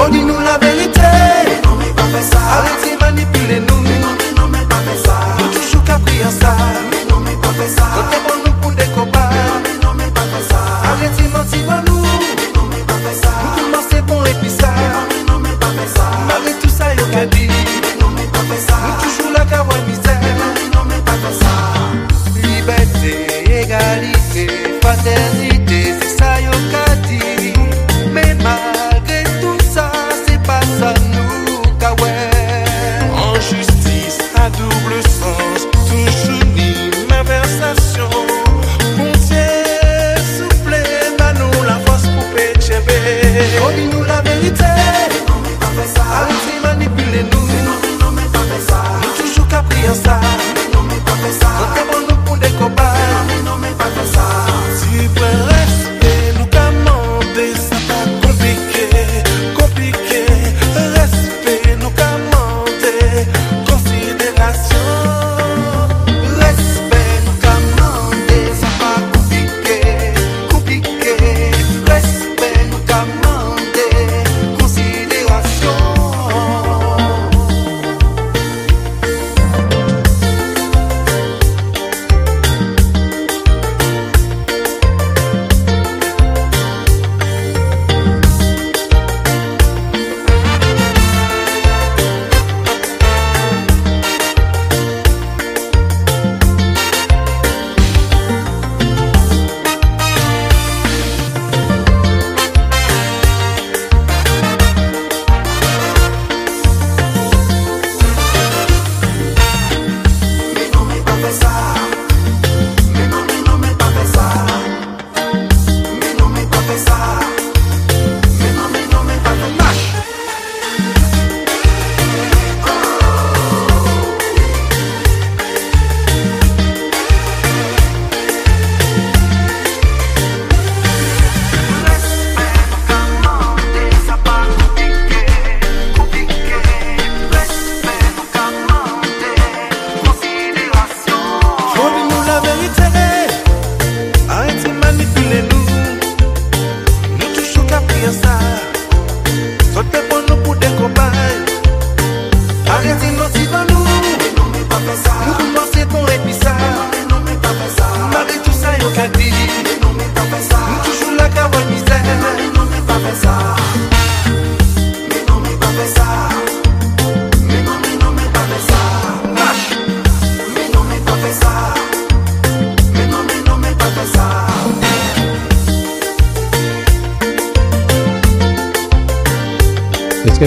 [0.00, 1.08] Bon di nou la verite
[2.56, 3.69] Ale ti manipile nou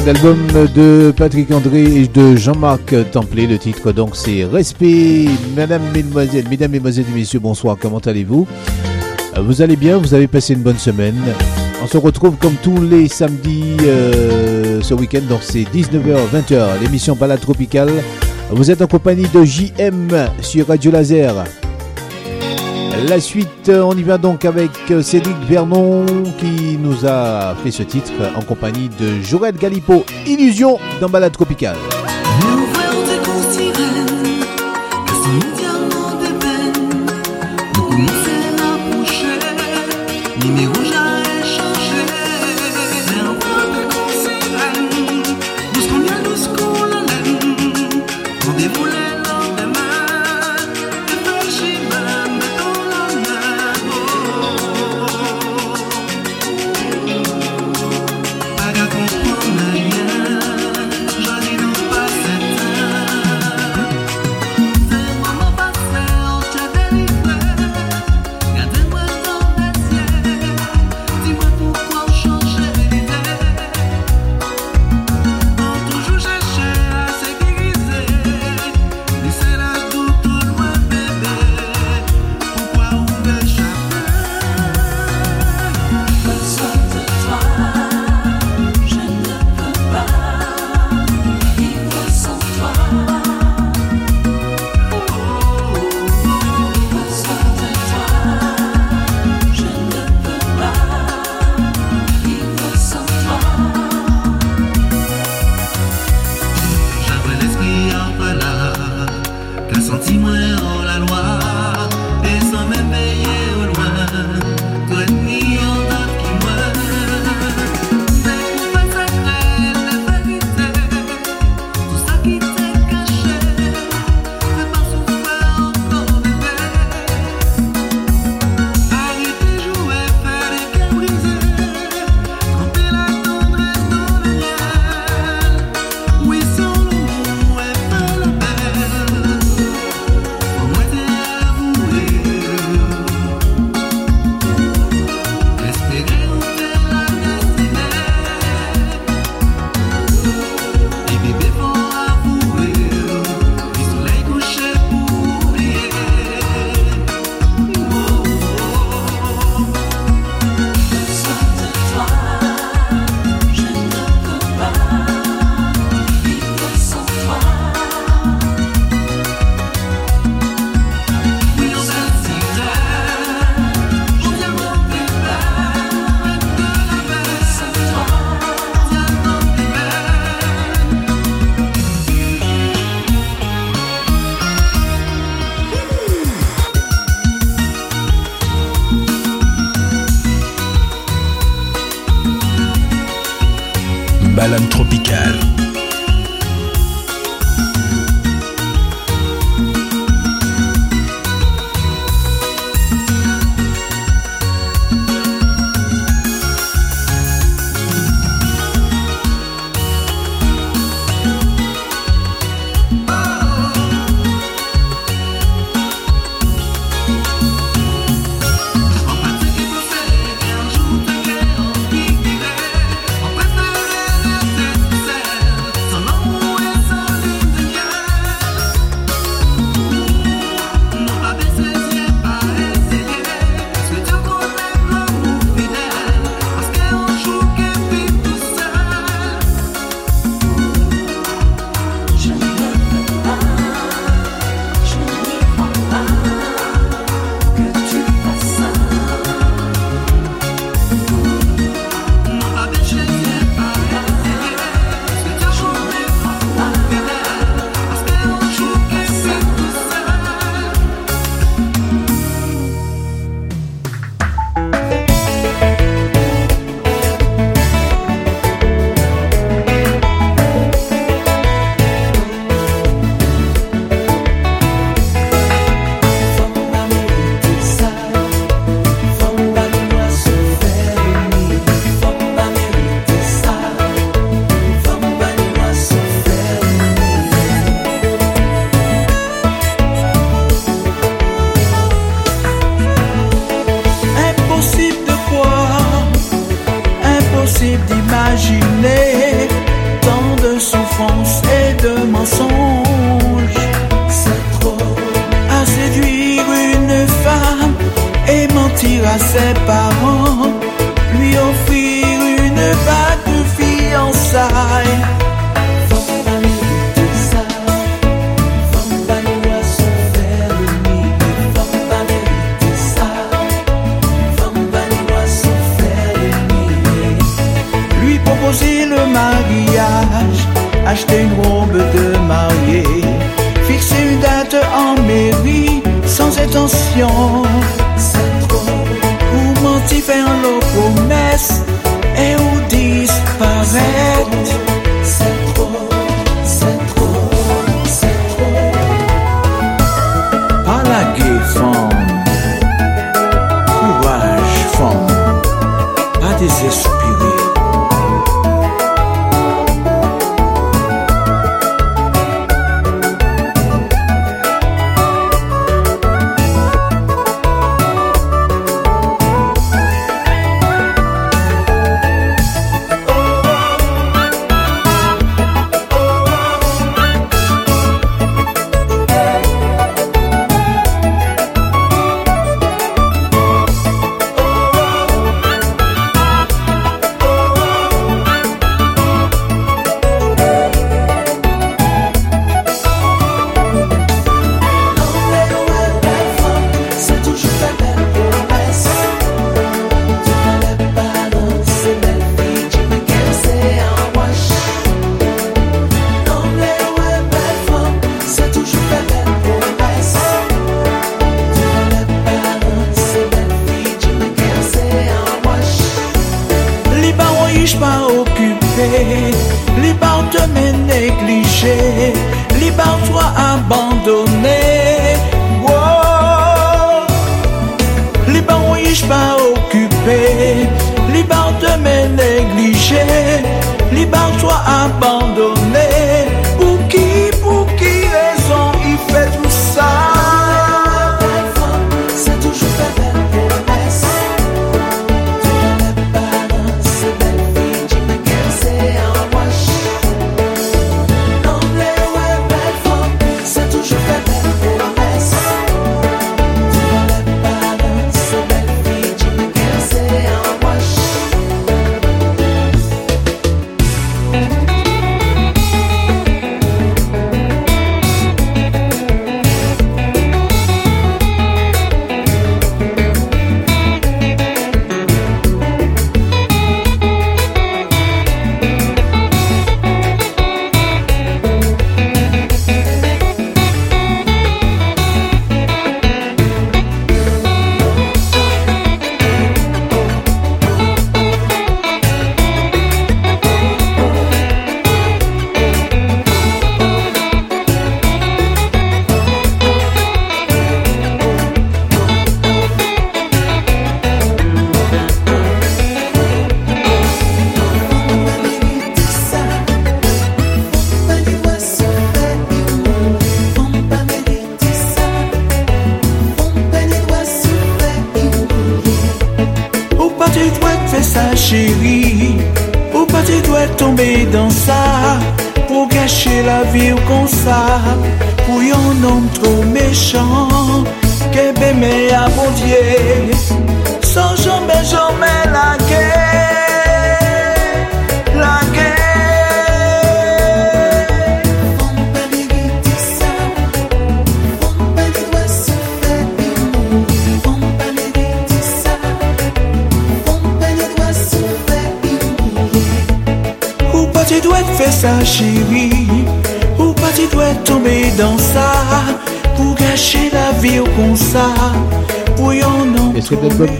[0.06, 0.38] d'album
[0.75, 3.47] de Patrick André et de Jean-Marc Templé.
[3.47, 5.28] Le titre, donc, c'est Respect.
[5.56, 7.78] Madame, mesdemoiselles, mesdames, mesdemoiselles et messieurs, bonsoir.
[7.80, 8.46] Comment allez-vous?
[9.38, 9.97] Euh, vous allez bien?
[9.97, 11.16] Vous avez passé une bonne semaine?
[11.81, 15.22] On se retrouve comme tous les samedis euh, ce week-end.
[15.30, 17.91] Donc, c'est 19h-20h, l'émission Balade Tropicale.
[18.50, 20.09] Vous êtes en compagnie de JM
[20.41, 21.46] sur Radio Laser.
[23.01, 26.05] La suite, euh, on y va donc avec euh, Cédric Vernon
[26.37, 31.75] qui nous a fait ce titre en compagnie de Jorel Galipo, Illusion dans Balade Tropicale.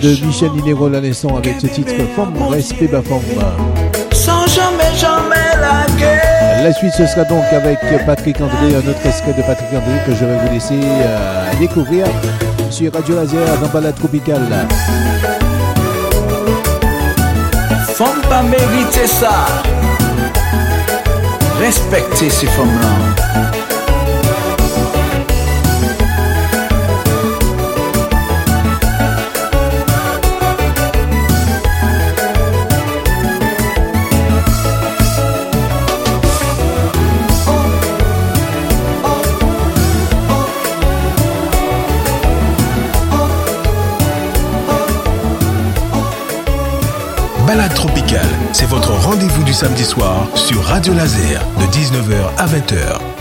[0.04, 0.26] De.
[0.26, 3.20] Michel Linéro la naissance avec ce titre Femme, respect ma femme.
[4.12, 9.06] Sans jamais, jamais la guerre La suite, ce sera donc avec Patrick André, un autre
[9.06, 12.06] extrait de Patrick André que je vais vous laisser euh, découvrir
[12.70, 14.68] sur Radio Laser dans Balade Tropicale.
[17.96, 19.46] Femme pas mériter ça
[21.60, 23.63] Respectez ces femmes-là
[48.74, 53.13] votre rendez-vous du samedi soir sur Radio Laser de 19h à 20h.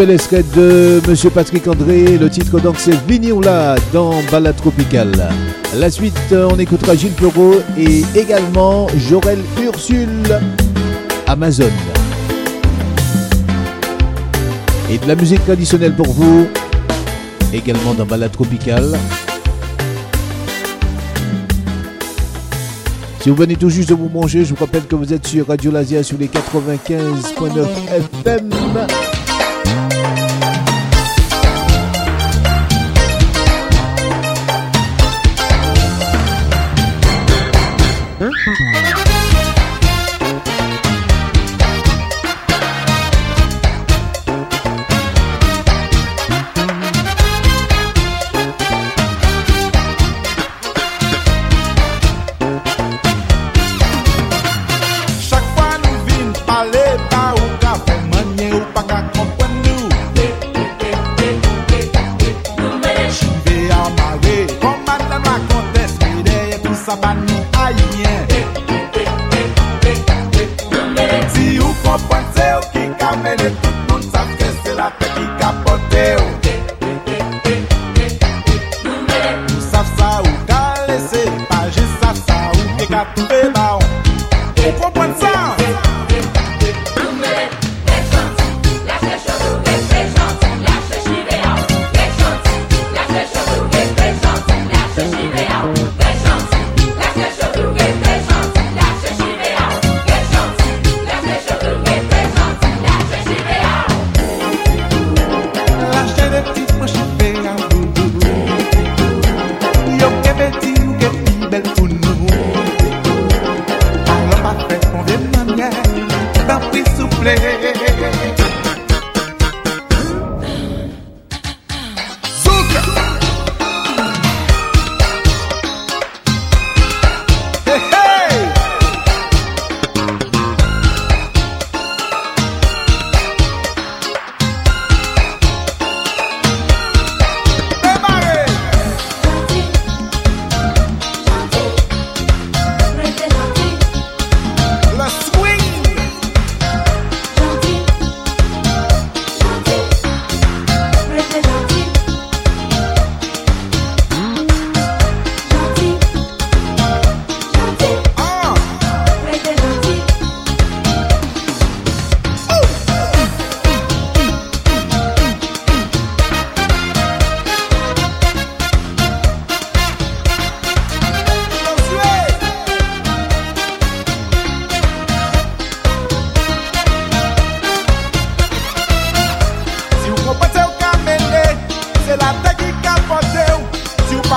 [0.00, 0.16] Nouvel
[0.56, 2.16] de Monsieur Patrick André.
[2.16, 5.28] Le titre donc c'est Vignola dans Balade Tropicale.
[5.76, 10.40] La suite, on écoutera Gilles Perrault et également Jorel Ursule,
[11.26, 11.68] Amazon.
[14.90, 16.48] Et de la musique traditionnelle pour vous,
[17.52, 18.98] également dans Balade Tropicale.
[23.20, 25.48] Si vous venez tout juste de vous manger, je vous rappelle que vous êtes sur
[25.48, 27.66] Radio Lazia sur les 95.9
[28.24, 28.48] FM.
[73.12, 73.69] Vous qui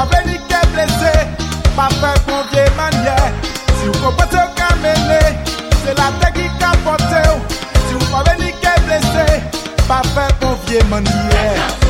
[0.04, 1.12] An veni ke blese
[1.78, 3.16] Pa fe konvye manye
[3.78, 5.22] Si ou kompete ou ka mene
[5.84, 7.40] Se la te ki kapote ou
[7.86, 9.40] Si ou pa veni ke blese
[9.88, 11.83] Pa fe konvye manye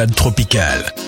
[0.00, 0.99] balade tropicale.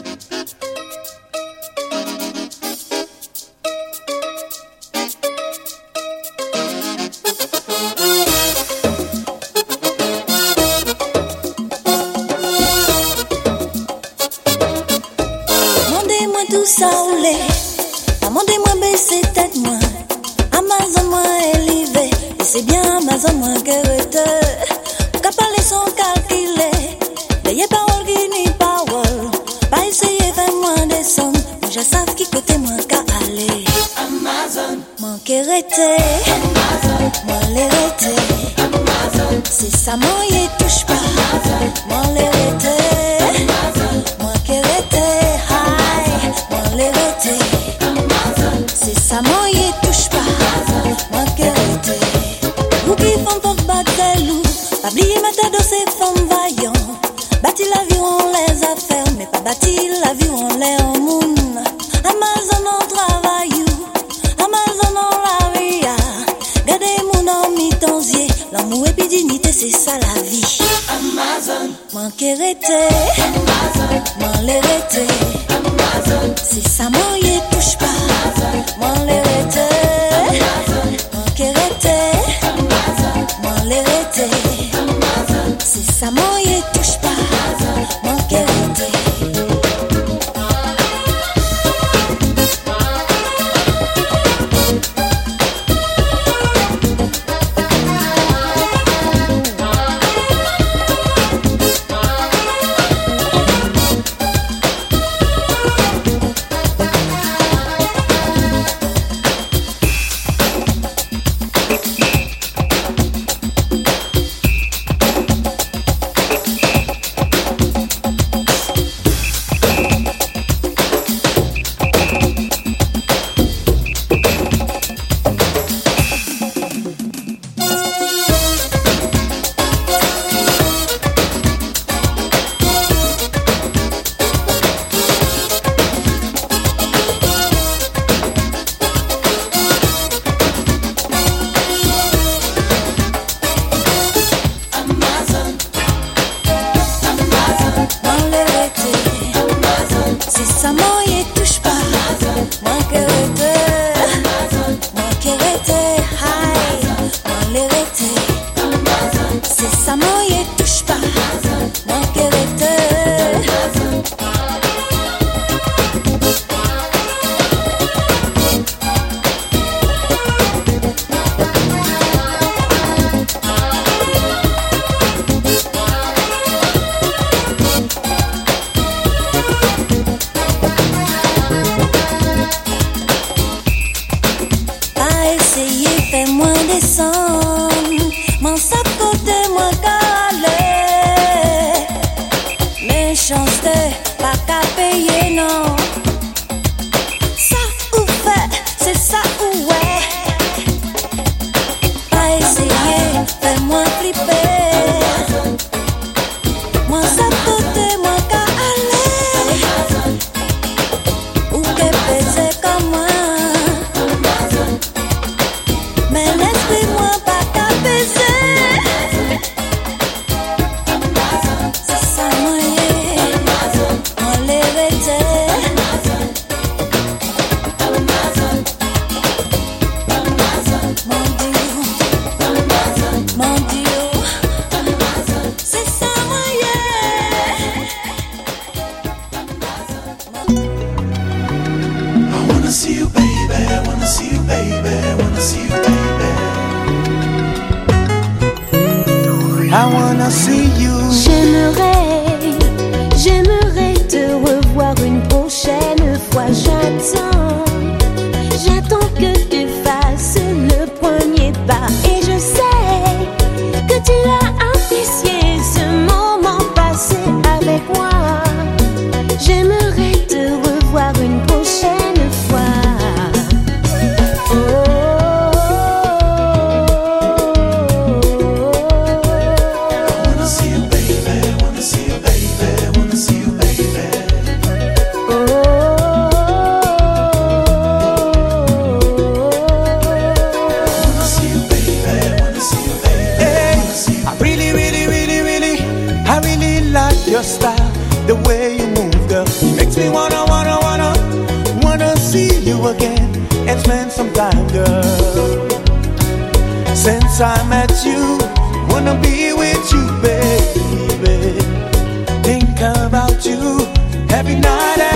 [314.45, 315.12] every night.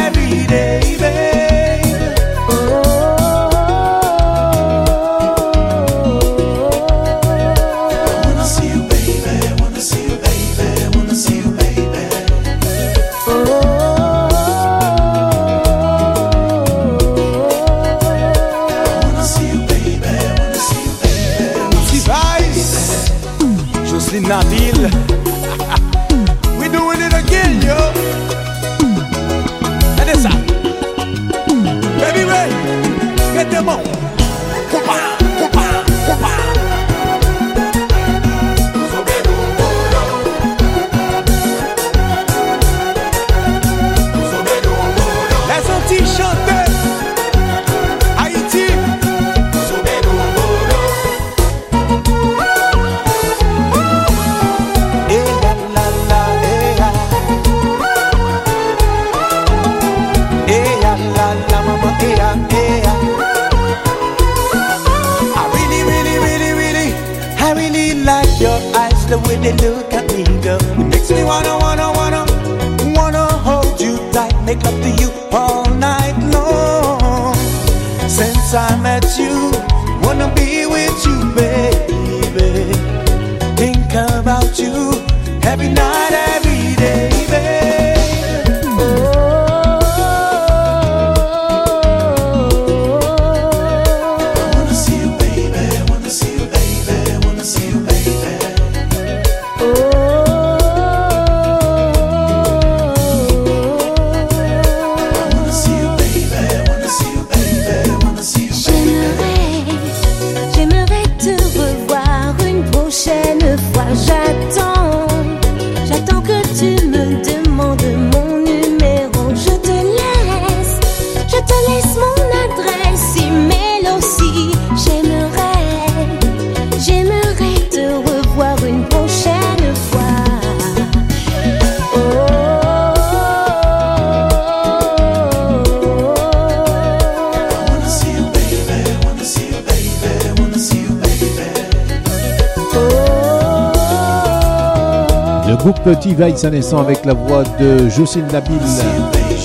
[145.87, 148.59] Petit Vice à naissant avec la voix de Jocelyne Nabil.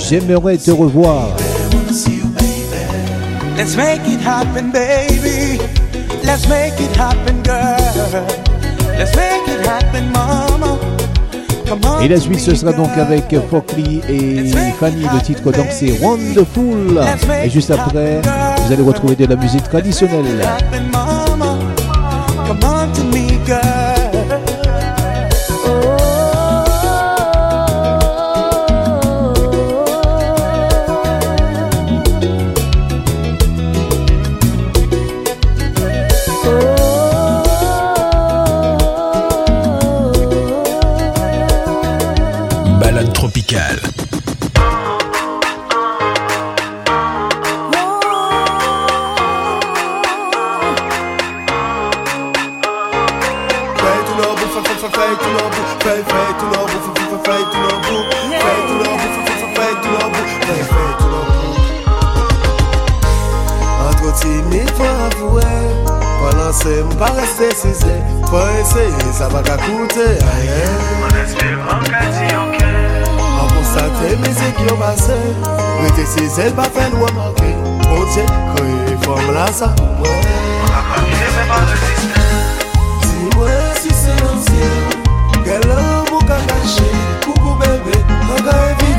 [0.08, 1.28] J'aimerais te revoir.
[3.56, 5.60] Let's make it happen, baby.
[6.24, 8.24] Let's make it happen, girl.
[8.98, 10.80] Let's make it happen, mama.
[12.02, 14.50] Et la suite, ce sera donc avec Fockley et
[14.80, 17.00] Fanny, le titre dansé Wonderful.
[17.44, 18.20] Et juste après,
[18.66, 20.44] vous allez retrouver de la musique traditionnelle.
[74.12, 75.16] E mizik yo pase
[75.82, 77.56] Rete si zel pa fen wamanke
[77.88, 82.24] Montye kreye fom la sa A pa mi ne me pa resiste
[83.00, 84.68] Ti mwen si se lansye
[85.46, 86.88] Gel an mou ka kache
[87.24, 87.96] Koukou bebe,
[88.36, 88.91] an ka evi.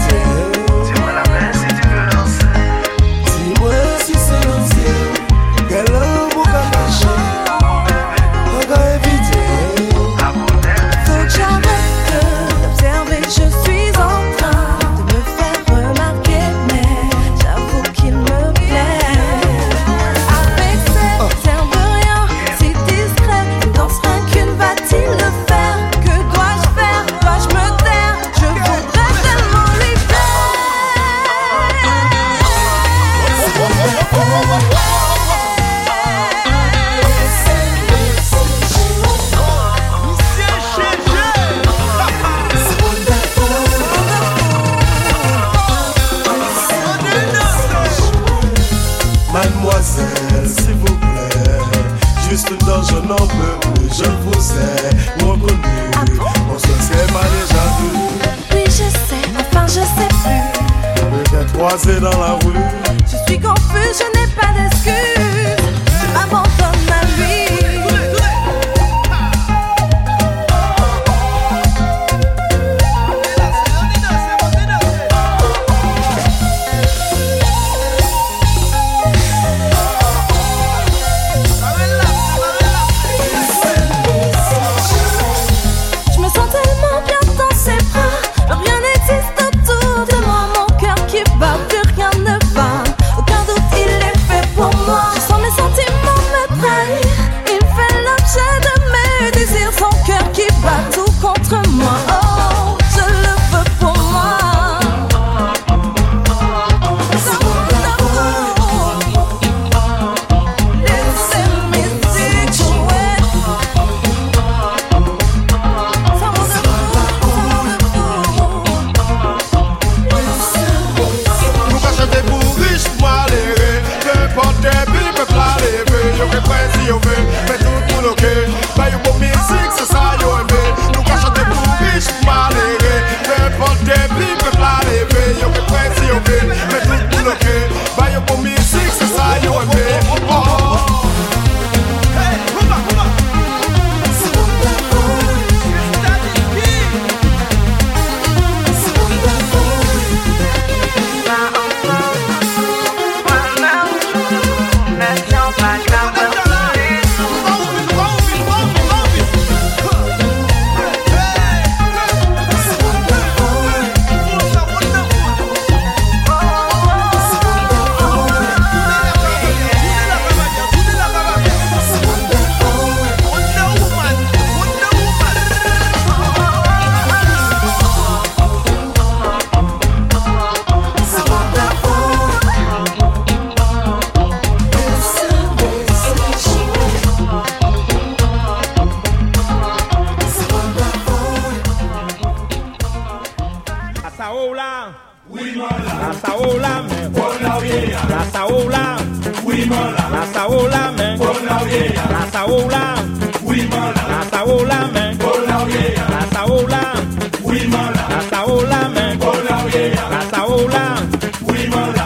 [210.53, 210.95] La Saola.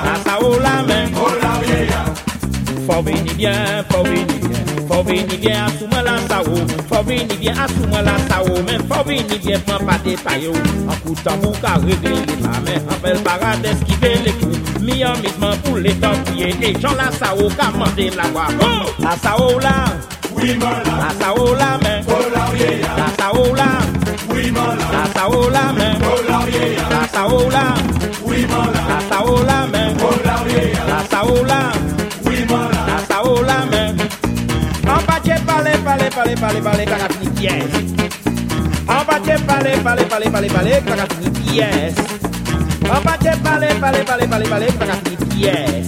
[0.03, 1.11] La Saola, men.
[2.87, 3.51] Faut venir bien,
[3.89, 6.45] faut venir bien, faut venir bien, assume la sao,
[6.89, 10.53] faut venir bien, assume la sao, mais faut venir bien, prends pas des paillots,
[10.87, 15.03] en coup de tambour qu'à régler les mains, en belle parade esquiver les coups, mis
[15.03, 19.17] en misement pour les torpiller, et Jean la sao, qu'à manger la voix, oh, la
[19.17, 19.83] sao là,
[20.37, 22.01] la sao là, mais,
[22.97, 23.53] la sao
[24.43, 25.97] là, la sao là, mais,
[26.91, 27.73] la sao là,
[28.89, 29.93] la sao là, mais,
[30.87, 31.71] la sao là,
[32.87, 33.97] la saola, men.
[34.87, 37.63] En parler, parler, parler, parler, parler, quand la fini pièce.
[38.87, 41.95] En parler, parler, parler, parler, parler, quand la fini pièce.
[42.83, 45.87] En parler, parler, parler, parler, quand la fini pièce.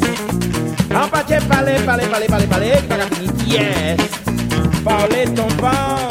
[0.94, 4.00] En parler, parler, parler, parler, quand la fini pièce.
[4.84, 6.09] Parler ton parler,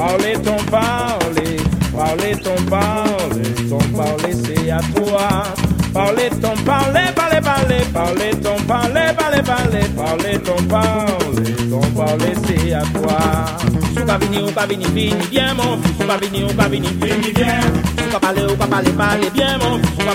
[0.00, 1.56] parler ton parler,
[1.92, 5.28] parler ton parler, ton parler c'est à toi.
[5.92, 12.32] Parler ton parler, parler, parler, parler ton parler, parler, parler, parler ton parler, ton parler
[12.46, 13.18] c'est à toi.
[13.94, 17.60] Sou ka vini ou ka vini vini bien mon fils, ou ka vini vini bien.
[17.98, 20.14] Sou ka parler ou ka parler parler bien mon fils, ou ka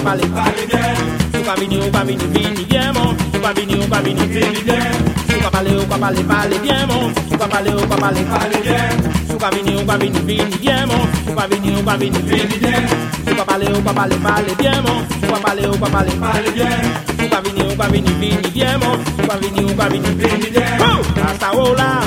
[0.00, 0.94] parler parler bien.
[1.34, 4.88] Sou ka vini ou ka vini vini bien mon fils, ou ka vini vini bien.
[5.28, 9.25] Sou ka parler ou ka parler parler bien mon fils, ou ka parler parler bien.
[9.36, 11.94] Sou ka vini ou ka vini vini bien mon fils, sou ka vini ou ka
[12.00, 12.88] vini vini bien.
[13.26, 15.88] Sou ka parler ou ka parler parler bien mon fils, sou ka parler ou ka
[15.92, 16.72] parler parler bien.
[17.20, 19.88] Sou ka vini ou ka vini vini bien mon fils, sou ka vini ou ka
[19.92, 20.80] vini vini bien.
[20.80, 21.04] Oh!
[21.20, 22.00] La saola,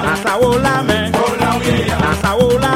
[0.00, 2.72] la saola men, la saola,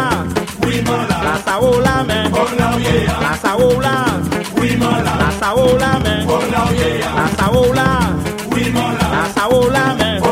[1.24, 3.94] la saola men, la saola,
[5.24, 6.20] la saola men,
[7.16, 7.88] la saola,
[9.16, 10.27] la saola men.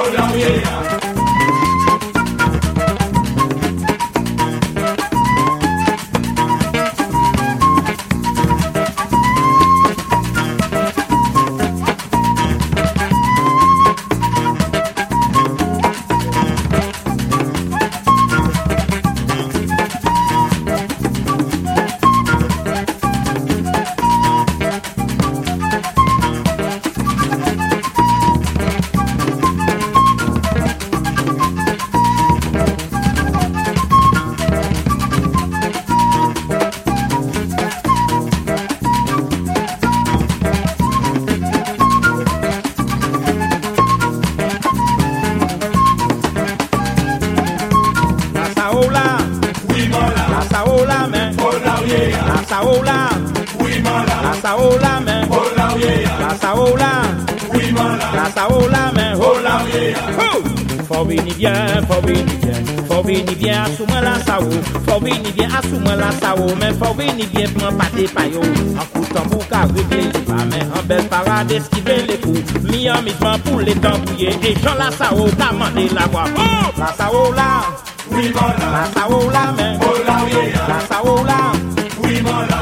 [66.46, 69.48] Assume la sao, mais faut venir bien, prends pas tes paillots, en coup de tambour
[69.48, 72.40] qu'a réglé, pas mais en belle parade, esquiver les coups,
[72.70, 76.40] mis en misement pour les tambouiller, et Jean la qu'a mandé la voix, oh,
[76.78, 77.62] la sao la,
[78.10, 82.12] la sao la men, la la, la sao la men,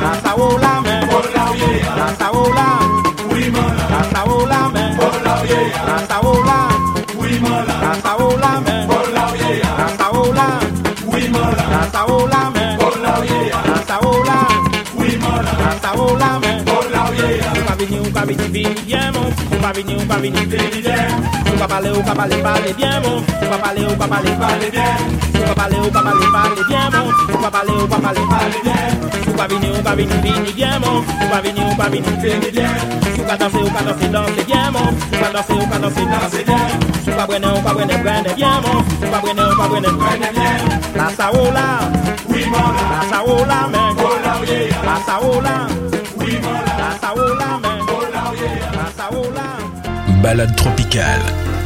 [0.01, 2.17] la sao la, la sao la men, la
[4.13, 4.71] sao la,
[5.87, 6.24] la
[18.25, 21.09] pa vini ou pa bien mon Ou pa vini ou pa vini bien.
[21.53, 24.31] Ou pa pale ou pa pale pale bien mon Ou pa pale ou pa pale
[24.41, 24.97] pale bien.
[25.35, 28.23] Ou pa pale ou pa pale pale bien mon Ou pa pale ou pa pale
[28.31, 28.87] pale bien.
[29.29, 32.13] Ou pa vini ou pa vini vini bien mon Ou pa vini ou pa vini
[32.23, 32.73] vini bien.
[33.19, 36.03] Ou ka danse ou ka danse danse bien mon Ou ka danse ou ka danse
[36.13, 36.65] danse bien.
[37.07, 39.91] Ou pa brene ou pa brene brene bien mon Ou pa brene ou pa brene
[40.01, 40.57] brene bien.
[40.97, 41.11] La.
[41.13, 41.67] Saola
[42.33, 43.93] La saola men
[44.89, 45.57] La saola
[46.81, 46.89] La.
[47.03, 47.94] Saola men La saola
[50.23, 51.64] Balade tropicale.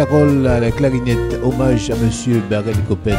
[0.00, 3.18] Carole à la clarinette, hommage à Monsieur Barel Copette.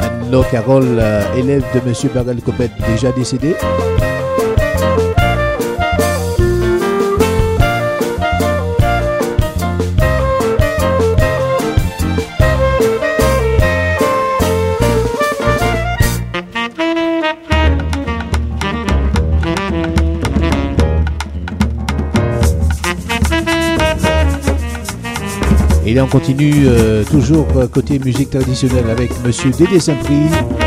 [0.00, 3.54] Anno Carole, euh, élève de Monsieur Barel Copette, déjà décédé.
[26.10, 30.59] Continue euh, toujours euh, côté musique traditionnelle avec Monsieur Dédé Saint-Prix.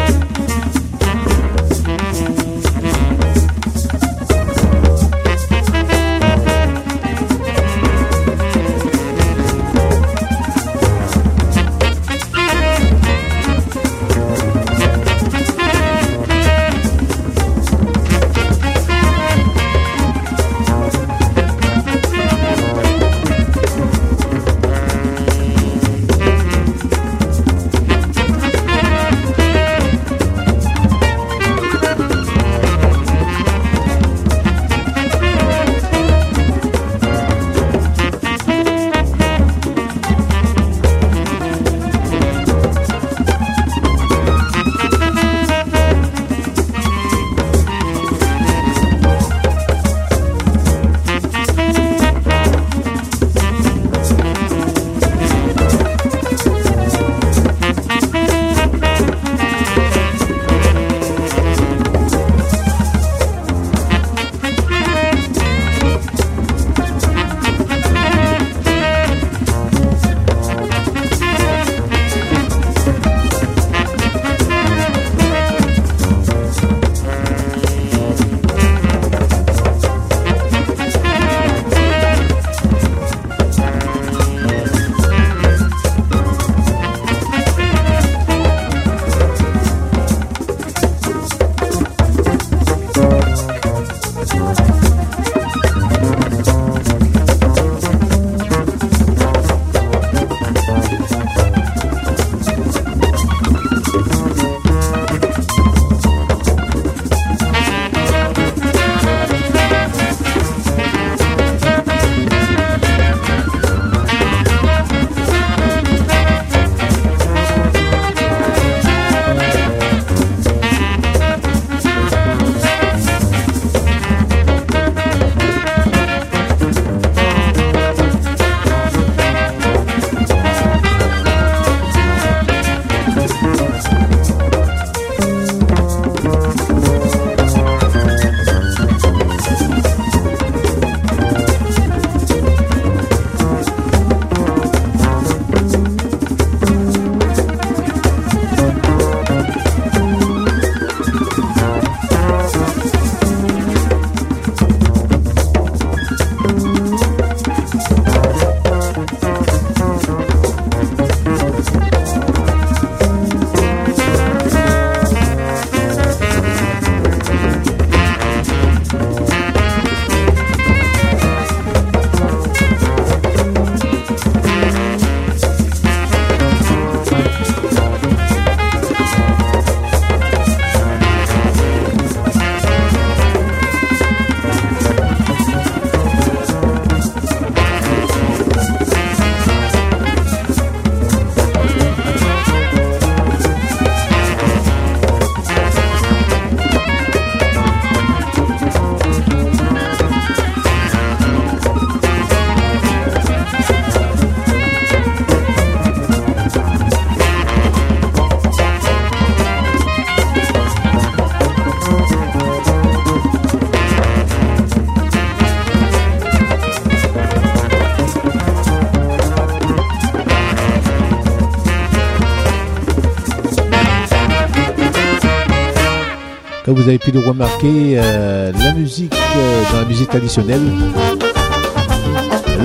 [226.76, 230.62] Vous avez pu le remarquer, euh, la musique, euh, dans la musique traditionnelle,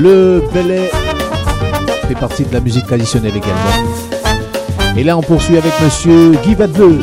[0.01, 0.91] le belay
[2.09, 4.97] fait partie de la musique traditionnelle également.
[4.97, 6.99] Et là, on poursuit avec monsieur Guy Vadeux.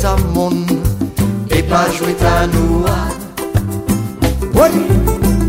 [0.00, 0.64] ta moun
[1.50, 2.96] E pa jwe ta noua
[4.56, 5.39] Woy!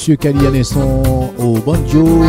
[0.00, 2.24] Monsieur Calianesson au banjo.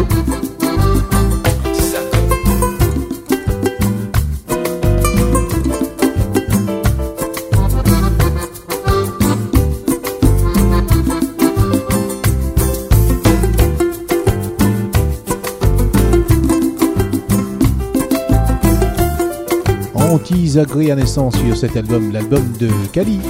[19.96, 23.22] On tease à naissance sur cet album, l'album de Cali.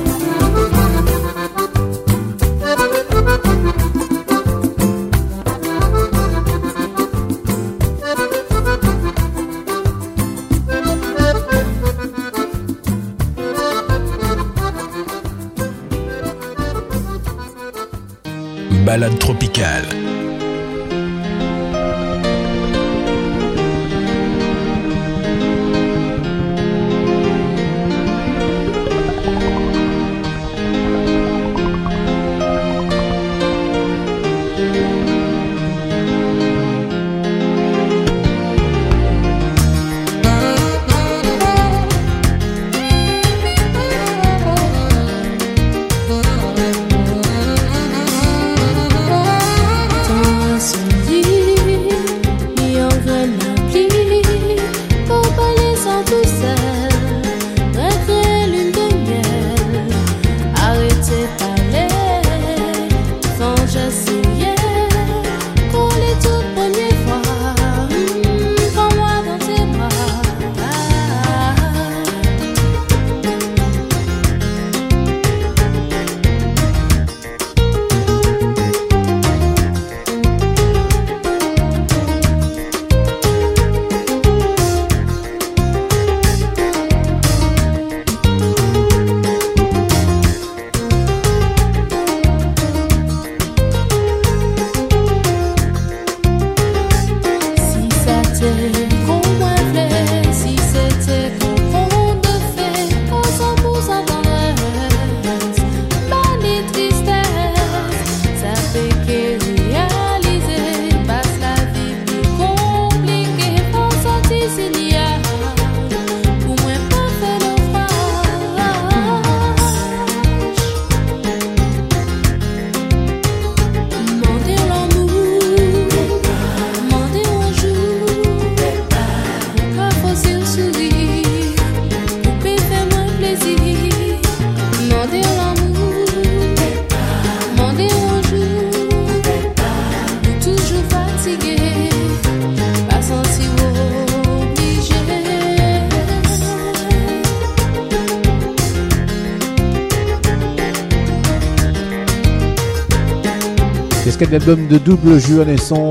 [154.32, 155.90] D'album de double Juanesson.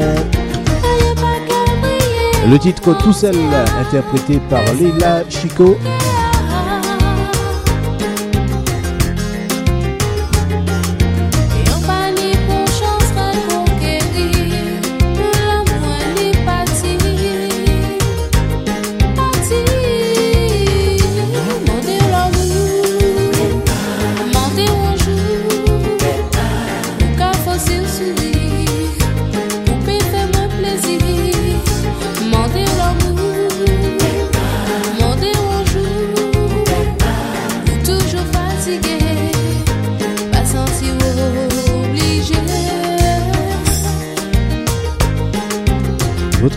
[2.51, 3.35] Le titre Tout seul,
[3.79, 5.77] interprété par Leila Chico.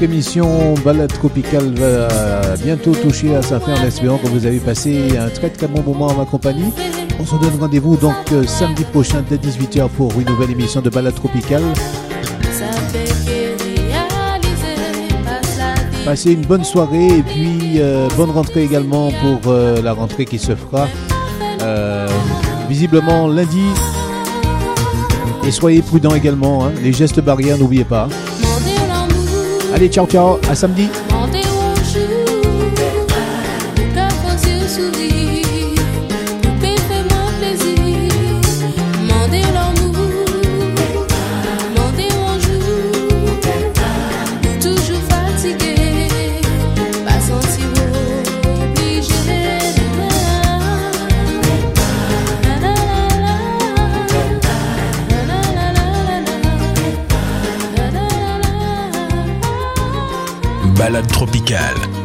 [0.03, 5.17] Émission Balade Tropicale va bientôt toucher à sa fin en espérant que vous avez passé
[5.17, 6.73] un très très bon moment en ma compagnie.
[7.21, 10.89] On se donne rendez-vous donc euh, samedi prochain dès 18h pour une nouvelle émission de
[10.89, 11.63] Balade Tropicale.
[16.03, 20.37] Passez une bonne soirée et puis euh, bonne rentrée également pour euh, la rentrée qui
[20.37, 20.89] se fera
[21.61, 22.09] euh,
[22.67, 23.67] visiblement lundi.
[25.47, 26.71] Et soyez prudents également, hein.
[26.83, 28.09] les gestes barrières, n'oubliez pas.
[29.73, 30.87] Allez, ciao ciao, à samedi.
[60.83, 62.02] Balade tropicale.